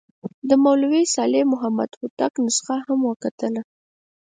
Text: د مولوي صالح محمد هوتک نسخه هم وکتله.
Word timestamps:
د 0.49 0.51
مولوي 0.63 1.03
صالح 1.15 1.43
محمد 1.53 1.89
هوتک 1.99 2.33
نسخه 2.45 2.75
هم 2.87 2.99
وکتله. 3.09 3.61